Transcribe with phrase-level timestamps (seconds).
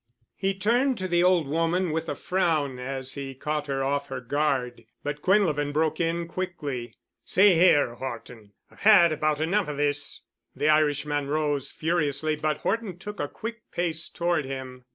[0.35, 4.19] He turned to the old woman with a frown as he caught her off her
[4.19, 6.95] guard but Quinlevin broke in quickly.
[7.23, 10.21] "See here, Horton, I've had about enough of this——"
[10.55, 14.85] The Irishman rose furiously, but Horton took a quick pace toward him.